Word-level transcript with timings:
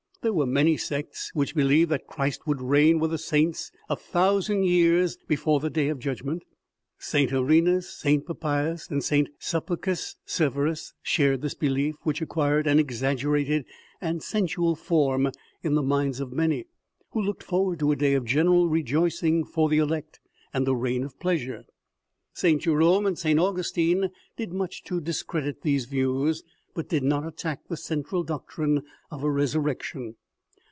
There 0.23 0.31
were 0.33 0.45
many 0.45 0.77
sects 0.77 1.31
which 1.33 1.55
believed 1.55 1.89
that 1.89 2.05
Christ 2.05 2.45
would 2.45 2.61
reign 2.61 2.99
with 2.99 3.09
the 3.09 3.17
saints 3.17 3.71
a 3.89 3.95
thousand 3.95 4.65
years 4.65 5.17
before 5.27 5.59
the 5.59 5.71
day 5.71 5.87
of 5.89 5.97
judgment. 5.97 6.43
St. 6.99 7.33
Irenus, 7.33 7.89
St. 7.91 8.23
Papias, 8.23 8.87
and 8.91 9.03
St. 9.03 9.29
Sulpicius 9.39 10.17
Severus 10.23 10.93
shared 11.01 11.41
this 11.41 11.55
belief, 11.55 11.95
which 12.03 12.21
acquired 12.21 12.67
an 12.67 12.77
exaggerated 12.77 13.65
and 13.99 14.21
sensual 14.21 14.75
form 14.75 15.31
in 15.63 15.73
the 15.73 15.81
minds 15.81 16.19
of 16.19 16.31
many, 16.31 16.65
who 17.13 17.21
looked 17.23 17.41
forward 17.41 17.79
to 17.79 17.91
a 17.91 17.95
day 17.95 18.13
of 18.13 18.23
general 18.23 18.69
rejoicing 18.69 19.43
for 19.43 19.69
the 19.69 19.79
elect 19.79 20.19
and 20.53 20.67
a 20.67 20.75
reign 20.75 21.03
of 21.03 21.19
pleasure. 21.19 21.65
St. 22.35 22.61
Jerome 22.61 23.07
and 23.07 23.17
St. 23.17 23.39
Augus 23.39 23.71
tine 23.71 24.11
did 24.37 24.53
much 24.53 24.83
to 24.83 25.01
discredit 25.01 25.63
these 25.63 25.85
views, 25.85 26.43
but 26.73 26.87
did 26.87 27.03
not 27.03 27.27
attack 27.27 27.59
the 27.67 27.75
central 27.75 28.23
doctrine 28.23 28.81
of 29.09 29.25
a 29.25 29.29
resurrection. 29.29 30.15